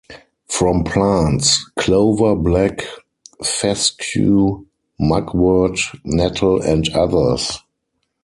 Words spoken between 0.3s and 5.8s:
From plants: clover, black, fescue, mugwort,